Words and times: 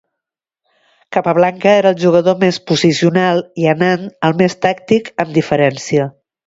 Capablanca 1.17 1.75
era 1.83 1.91
el 1.95 1.99
jugador 2.05 2.39
més 2.45 2.59
posicional 2.73 3.45
i 3.65 3.71
Anand, 3.77 4.13
el 4.31 4.39
més 4.43 4.61
tàctic 4.67 5.15
amb 5.27 5.41
diferència. 5.43 6.15